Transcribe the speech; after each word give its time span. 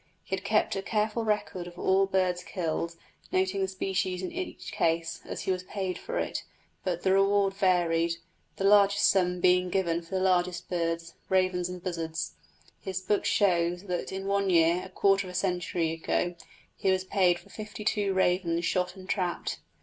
He 0.23 0.35
had 0.35 0.43
kept 0.43 0.75
a 0.75 0.81
careful 0.81 1.23
record 1.23 1.67
of 1.67 1.77
all 1.77 2.07
birds 2.07 2.43
killed, 2.43 2.95
noting 3.31 3.61
the 3.61 3.67
species 3.67 4.23
in 4.23 4.29
every 4.31 4.57
case, 4.71 5.21
as 5.27 5.41
he 5.43 5.51
was 5.51 5.61
paid 5.61 5.99
for 5.99 6.19
all, 6.19 6.31
but 6.83 7.03
the 7.03 7.11
reward 7.13 7.53
varied, 7.53 8.17
the 8.55 8.63
largest 8.63 9.07
sum 9.11 9.39
being 9.39 9.69
given 9.69 10.01
for 10.01 10.15
the 10.15 10.21
largest 10.21 10.67
birds 10.71 11.13
ravens 11.29 11.69
and 11.69 11.83
buzzards. 11.83 12.33
His 12.81 12.99
book 12.99 13.25
shows 13.25 13.83
that 13.83 14.11
in 14.11 14.25
one 14.25 14.49
year, 14.49 14.81
a 14.83 14.89
quarter 14.89 15.27
of 15.27 15.33
a 15.33 15.35
century 15.35 15.91
ago, 15.91 16.33
he 16.75 16.89
was 16.89 17.03
paid 17.03 17.37
for 17.37 17.51
fifty 17.51 17.85
two 17.85 18.11
ravens 18.11 18.65
shot 18.65 18.95
and 18.95 19.07
trapped. 19.07 19.59